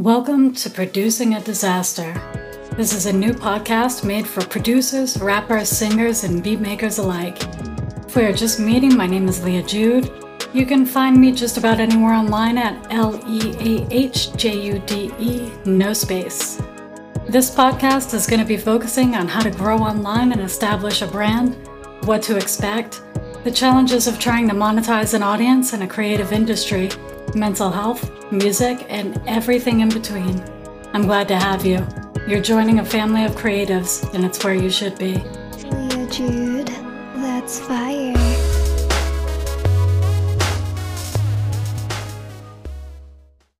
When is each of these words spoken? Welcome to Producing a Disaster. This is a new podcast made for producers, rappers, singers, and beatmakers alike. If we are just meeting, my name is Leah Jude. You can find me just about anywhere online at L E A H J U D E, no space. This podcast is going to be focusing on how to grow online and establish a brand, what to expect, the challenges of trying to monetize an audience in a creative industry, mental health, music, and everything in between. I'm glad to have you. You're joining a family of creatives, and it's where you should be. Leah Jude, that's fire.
Welcome 0.00 0.54
to 0.54 0.70
Producing 0.70 1.34
a 1.34 1.42
Disaster. 1.42 2.14
This 2.74 2.94
is 2.94 3.04
a 3.04 3.12
new 3.12 3.34
podcast 3.34 4.02
made 4.02 4.26
for 4.26 4.42
producers, 4.46 5.20
rappers, 5.20 5.68
singers, 5.68 6.24
and 6.24 6.42
beatmakers 6.42 6.98
alike. 6.98 7.36
If 8.06 8.16
we 8.16 8.22
are 8.22 8.32
just 8.32 8.58
meeting, 8.58 8.96
my 8.96 9.06
name 9.06 9.28
is 9.28 9.44
Leah 9.44 9.62
Jude. 9.62 10.10
You 10.54 10.64
can 10.64 10.86
find 10.86 11.20
me 11.20 11.32
just 11.32 11.58
about 11.58 11.80
anywhere 11.80 12.14
online 12.14 12.56
at 12.56 12.90
L 12.90 13.22
E 13.28 13.54
A 13.60 13.86
H 13.94 14.32
J 14.36 14.58
U 14.72 14.82
D 14.86 15.12
E, 15.18 15.52
no 15.66 15.92
space. 15.92 16.62
This 17.28 17.54
podcast 17.54 18.14
is 18.14 18.26
going 18.26 18.40
to 18.40 18.46
be 18.46 18.56
focusing 18.56 19.14
on 19.16 19.28
how 19.28 19.42
to 19.42 19.50
grow 19.50 19.76
online 19.76 20.32
and 20.32 20.40
establish 20.40 21.02
a 21.02 21.08
brand, 21.08 21.56
what 22.06 22.22
to 22.22 22.38
expect, 22.38 23.02
the 23.44 23.50
challenges 23.50 24.06
of 24.06 24.18
trying 24.18 24.48
to 24.48 24.54
monetize 24.54 25.12
an 25.12 25.22
audience 25.22 25.74
in 25.74 25.82
a 25.82 25.86
creative 25.86 26.32
industry, 26.32 26.88
mental 27.34 27.70
health, 27.70 28.10
music, 28.32 28.86
and 28.88 29.20
everything 29.26 29.80
in 29.80 29.88
between. 29.88 30.42
I'm 30.92 31.06
glad 31.06 31.28
to 31.28 31.36
have 31.36 31.64
you. 31.64 31.86
You're 32.26 32.42
joining 32.42 32.78
a 32.78 32.84
family 32.84 33.24
of 33.24 33.32
creatives, 33.32 34.12
and 34.14 34.24
it's 34.24 34.42
where 34.44 34.54
you 34.54 34.70
should 34.70 34.98
be. 34.98 35.14
Leah 35.70 36.06
Jude, 36.10 36.68
that's 37.16 37.60
fire. 37.60 38.49